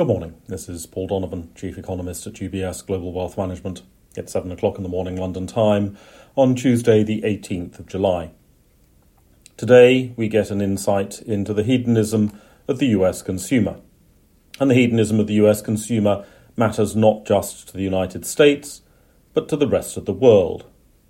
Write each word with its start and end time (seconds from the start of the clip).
Good 0.00 0.06
morning. 0.06 0.40
This 0.48 0.66
is 0.66 0.86
Paul 0.86 1.08
Donovan, 1.08 1.50
Chief 1.54 1.76
Economist 1.76 2.26
at 2.26 2.32
UBS 2.32 2.86
Global 2.86 3.12
Wealth 3.12 3.36
Management. 3.36 3.82
It's 4.16 4.32
7 4.32 4.50
o'clock 4.50 4.78
in 4.78 4.82
the 4.82 4.88
morning 4.88 5.14
London 5.14 5.46
time 5.46 5.98
on 6.36 6.54
Tuesday, 6.54 7.04
the 7.04 7.20
18th 7.20 7.78
of 7.78 7.86
July. 7.86 8.30
Today, 9.58 10.14
we 10.16 10.26
get 10.26 10.50
an 10.50 10.62
insight 10.62 11.20
into 11.20 11.52
the 11.52 11.64
hedonism 11.64 12.32
of 12.66 12.78
the 12.78 12.86
US 12.86 13.20
consumer. 13.20 13.76
And 14.58 14.70
the 14.70 14.74
hedonism 14.74 15.20
of 15.20 15.26
the 15.26 15.34
US 15.34 15.60
consumer 15.60 16.24
matters 16.56 16.96
not 16.96 17.26
just 17.26 17.68
to 17.68 17.74
the 17.74 17.82
United 17.82 18.24
States, 18.24 18.80
but 19.34 19.50
to 19.50 19.56
the 19.58 19.68
rest 19.68 19.98
of 19.98 20.06
the 20.06 20.14
world, 20.14 20.64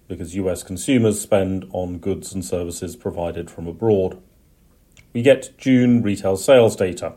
because 0.09 0.35
US 0.35 0.65
consumers 0.65 1.21
spend 1.21 1.65
on 1.71 1.99
goods 1.99 2.35
and 2.35 2.45
services 2.45 2.97
provided 2.97 3.53
from 3.53 3.69
abroad. 3.69 4.21
We 5.13 5.23
get 5.23 5.57
June 5.59 6.03
retail 6.03 6.37
sales 6.37 6.75
data, 6.75 7.13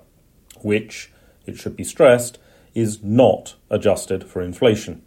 which, 0.61 1.09
it 1.45 1.57
should 1.57 1.75
be 1.75 1.83
stressed, 1.83 2.39
is 2.73 3.03
not 3.03 3.55
adjusted 3.69 4.23
for 4.23 4.41
inflation. 4.41 5.01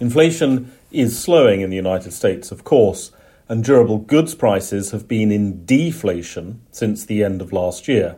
Inflation 0.00 0.72
is 0.90 1.18
slowing 1.18 1.60
in 1.60 1.70
the 1.70 1.76
United 1.76 2.12
States, 2.12 2.50
of 2.50 2.64
course, 2.64 3.12
and 3.48 3.64
durable 3.64 3.98
goods 3.98 4.34
prices 4.34 4.90
have 4.90 5.06
been 5.06 5.30
in 5.30 5.64
deflation 5.64 6.62
since 6.70 7.04
the 7.04 7.22
end 7.22 7.40
of 7.40 7.52
last 7.52 7.88
year. 7.88 8.16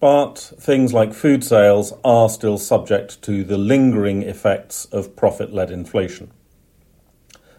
But 0.00 0.38
things 0.38 0.92
like 0.92 1.14
food 1.14 1.42
sales 1.42 1.94
are 2.04 2.28
still 2.28 2.58
subject 2.58 3.22
to 3.22 3.42
the 3.42 3.56
lingering 3.56 4.22
effects 4.22 4.84
of 4.86 5.16
profit 5.16 5.52
led 5.52 5.70
inflation. 5.70 6.30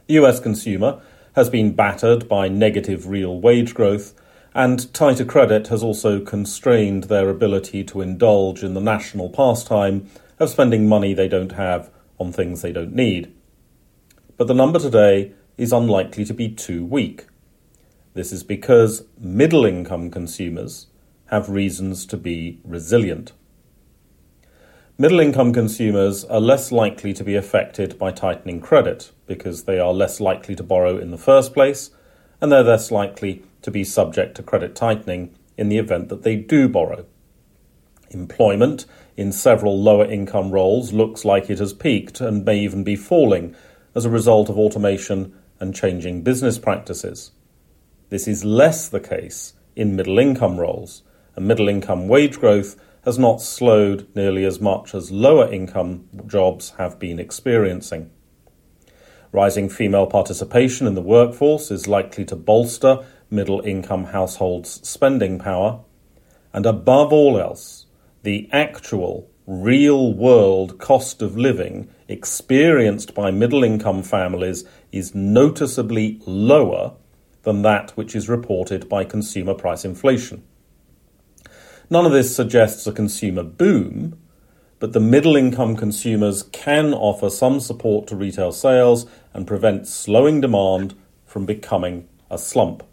The 0.07 0.13
US 0.15 0.39
consumer 0.39 1.01
has 1.35 1.49
been 1.49 1.73
battered 1.73 2.29
by 2.29 2.47
negative 2.47 3.07
real 3.07 3.41
wage 3.41 3.73
growth, 3.73 4.13
and 4.55 4.91
tighter 4.93 5.25
credit 5.25 5.67
has 5.67 5.83
also 5.83 6.21
constrained 6.21 7.03
their 7.03 7.29
ability 7.29 7.83
to 7.83 7.99
indulge 7.99 8.63
in 8.63 8.73
the 8.73 8.79
national 8.79 9.29
pastime 9.29 10.09
of 10.39 10.49
spending 10.49 10.87
money 10.87 11.13
they 11.13 11.27
don't 11.27 11.51
have 11.51 11.91
on 12.17 12.31
things 12.31 12.62
they 12.62 12.71
don't 12.71 12.95
need. 12.95 13.34
But 14.37 14.47
the 14.47 14.53
number 14.53 14.79
today 14.79 15.34
is 15.57 15.73
unlikely 15.73 16.23
to 16.25 16.34
be 16.34 16.47
too 16.47 16.85
weak. 16.85 17.25
This 18.13 18.31
is 18.31 18.45
because 18.45 19.03
middle 19.20 19.65
income 19.65 20.09
consumers 20.09 20.87
have 21.25 21.49
reasons 21.49 22.05
to 22.05 22.15
be 22.15 22.62
resilient. 22.63 23.34
Middle 24.97 25.19
income 25.19 25.51
consumers 25.51 26.23
are 26.23 26.40
less 26.40 26.71
likely 26.71 27.13
to 27.13 27.25
be 27.25 27.35
affected 27.35 27.99
by 27.99 28.12
tightening 28.12 28.62
credit 28.62 29.12
because 29.27 29.63
they 29.63 29.79
are 29.79 29.91
less 29.91 30.21
likely 30.21 30.55
to 30.55 30.63
borrow 30.63 30.97
in 30.97 31.12
the 31.12 31.17
first 31.17 31.53
place 31.53 31.90
and 32.41 32.51
they're 32.51 32.63
less 32.63 32.91
likely 32.91 33.43
to 33.61 33.71
be 33.71 33.83
subject 33.83 34.35
to 34.35 34.43
credit 34.43 34.75
tightening 34.75 35.35
in 35.57 35.69
the 35.69 35.77
event 35.77 36.09
that 36.09 36.23
they 36.23 36.35
do 36.35 36.67
borrow. 36.67 37.05
Employment 38.11 38.85
in 39.17 39.31
several 39.31 39.81
lower 39.81 40.05
income 40.05 40.51
roles 40.51 40.93
looks 40.93 41.25
like 41.25 41.49
it 41.49 41.59
has 41.59 41.73
peaked 41.73 42.21
and 42.21 42.45
may 42.45 42.59
even 42.59 42.83
be 42.83 42.95
falling 42.95 43.55
as 43.93 44.05
a 44.05 44.09
result 44.09 44.49
of 44.49 44.57
automation 44.57 45.33
and 45.59 45.73
changing 45.73 46.21
business 46.21 46.59
practices. 46.59 47.31
This 48.09 48.27
is 48.27 48.45
less 48.45 48.87
the 48.89 48.99
case 48.99 49.53
in 49.75 49.95
middle 49.95 50.19
income 50.19 50.57
roles, 50.57 51.03
and 51.35 51.47
middle 51.47 51.67
income 51.67 52.07
wage 52.07 52.39
growth 52.39 52.79
has 53.03 53.17
not 53.17 53.41
slowed 53.41 54.07
nearly 54.15 54.43
as 54.45 54.59
much 54.59 54.93
as 54.93 55.11
lower 55.11 55.51
income 55.51 56.07
jobs 56.27 56.71
have 56.77 56.99
been 56.99 57.19
experiencing. 57.19 58.11
Rising 59.31 59.70
female 59.70 60.07
participation 60.07 60.87
in 60.87 60.95
the 60.95 61.01
workforce 61.01 61.71
is 61.71 61.87
likely 61.87 62.26
to 62.26 62.35
bolster 62.35 63.05
middle 63.29 63.62
income 63.62 64.06
households' 64.06 64.88
spending 64.88 65.40
power, 65.40 65.81
and 66.53 66.66
above 66.66 67.12
all 67.12 67.40
else, 67.40 67.85
the 68.23 68.50
actual 68.51 69.29
real 69.46 70.13
world 70.13 70.79
cost 70.79 71.22
of 71.22 71.38
living 71.38 71.88
experienced 72.07 73.13
by 73.13 73.30
middle 73.31 73.63
income 73.63 74.02
families 74.02 74.63
is 74.91 75.13
noticeably 75.13 76.19
lower 76.25 76.94
than 77.44 77.62
that 77.62 77.92
which 77.92 78.16
is 78.16 78.28
reported 78.28 78.90
by 78.90 79.03
consumer 79.03 79.53
price 79.53 79.86
inflation. 79.86 80.44
None 81.90 82.06
of 82.06 82.12
this 82.12 82.36
suggests 82.36 82.88
a 82.88 82.92
consumer 82.92 83.44
boom, 83.44 84.19
but 84.85 84.94
the 84.94 85.00
middle 85.00 85.35
income 85.35 85.75
consumers 85.75 86.44
can 86.51 86.94
offer 86.94 87.28
some 87.28 87.59
support 87.59 88.06
to 88.06 88.16
retail 88.16 88.51
sales 88.51 89.07
and 89.34 89.47
prevent 89.47 89.88
slowing 89.88 90.40
demand 90.40 90.94
from 91.25 91.44
becoming 91.44 92.07
a 92.29 92.38
slump. 92.38 92.84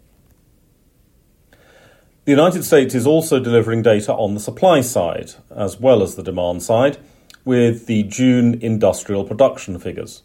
The 2.25 2.31
United 2.31 2.65
States 2.65 2.95
is 2.95 3.05
also 3.05 3.39
delivering 3.39 3.83
data 3.83 4.11
on 4.11 4.33
the 4.33 4.39
supply 4.39 4.81
side 4.81 5.33
as 5.55 5.79
well 5.79 6.01
as 6.01 6.15
the 6.15 6.23
demand 6.23 6.63
side 6.63 6.97
with 7.45 7.85
the 7.85 8.01
June 8.01 8.59
industrial 8.59 9.23
production 9.23 9.77
figures. 9.77 10.23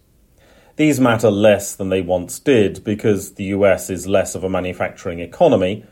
These 0.76 0.98
matter 0.98 1.30
less 1.30 1.76
than 1.76 1.90
they 1.90 2.00
once 2.00 2.38
did 2.38 2.82
because 2.82 3.34
the 3.34 3.44
US 3.56 3.90
is 3.90 4.06
less 4.06 4.34
of 4.34 4.42
a 4.42 4.48
manufacturing 4.48 5.20
economy. 5.20 5.84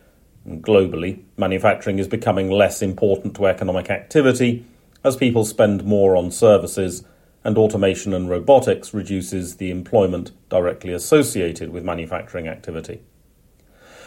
Globally, 0.48 1.20
manufacturing 1.36 1.98
is 1.98 2.09
becoming 2.09 2.50
less 2.50 2.81
important 2.81 3.36
to 3.36 3.44
economic 3.44 3.91
activity 3.91 4.65
as 5.06 5.17
people 5.17 5.44
spend 5.44 5.84
more 5.84 6.17
on 6.17 6.33
services 6.33 7.05
and 7.44 7.56
automation 7.56 8.12
and 8.12 8.28
robotics 8.28 8.93
reduces 8.93 9.59
the 9.59 9.71
employment 9.71 10.33
directly 10.49 10.93
associated 10.93 11.71
with 11.71 11.84
manufacturing 11.84 12.49
activity. 12.49 13.00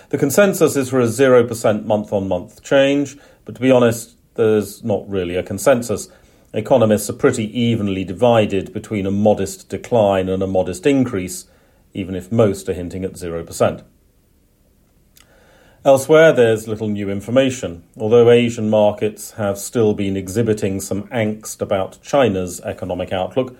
The 0.09 0.17
consensus 0.17 0.75
is 0.75 0.89
for 0.89 0.99
a 0.99 1.05
0% 1.05 1.85
month 1.85 2.11
on 2.11 2.27
month 2.27 2.61
change, 2.63 3.17
but 3.45 3.55
to 3.55 3.61
be 3.61 3.71
honest, 3.71 4.17
there's 4.35 4.83
not 4.83 5.09
really 5.09 5.37
a 5.37 5.43
consensus. 5.43 6.09
Economists 6.53 7.09
are 7.09 7.13
pretty 7.13 7.45
evenly 7.57 8.03
divided 8.03 8.73
between 8.73 9.05
a 9.05 9.11
modest 9.11 9.69
decline 9.69 10.27
and 10.27 10.43
a 10.43 10.47
modest 10.47 10.85
increase, 10.85 11.47
even 11.93 12.13
if 12.13 12.29
most 12.29 12.67
are 12.67 12.73
hinting 12.73 13.05
at 13.05 13.13
0%. 13.13 13.83
Elsewhere, 15.85 16.33
there's 16.33 16.67
little 16.67 16.89
new 16.89 17.09
information, 17.09 17.83
although 17.97 18.29
Asian 18.29 18.69
markets 18.69 19.31
have 19.31 19.57
still 19.57 19.93
been 19.93 20.17
exhibiting 20.17 20.81
some 20.81 21.03
angst 21.07 21.61
about 21.61 21.99
China's 22.01 22.59
economic 22.61 23.13
outlook 23.13 23.55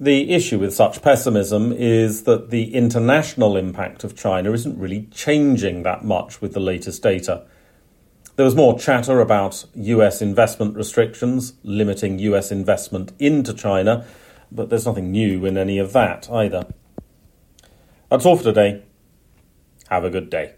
the 0.00 0.32
issue 0.32 0.60
with 0.60 0.74
such 0.74 1.02
pessimism 1.02 1.72
is 1.72 2.22
that 2.22 2.50
the 2.50 2.72
international 2.74 3.56
impact 3.56 4.04
of 4.04 4.16
China 4.16 4.52
isn't 4.52 4.78
really 4.78 5.08
changing 5.10 5.82
that 5.82 6.04
much 6.04 6.40
with 6.40 6.52
the 6.52 6.60
latest 6.60 7.02
data. 7.02 7.44
There 8.36 8.44
was 8.44 8.54
more 8.54 8.78
chatter 8.78 9.20
about 9.20 9.64
US 9.74 10.22
investment 10.22 10.76
restrictions 10.76 11.54
limiting 11.64 12.20
US 12.20 12.52
investment 12.52 13.12
into 13.18 13.52
China, 13.52 14.06
but 14.52 14.70
there's 14.70 14.86
nothing 14.86 15.10
new 15.10 15.44
in 15.44 15.58
any 15.58 15.78
of 15.78 15.92
that 15.94 16.30
either. 16.30 16.66
That's 18.08 18.24
all 18.24 18.36
for 18.36 18.44
today. 18.44 18.84
Have 19.88 20.04
a 20.04 20.10
good 20.10 20.30
day. 20.30 20.57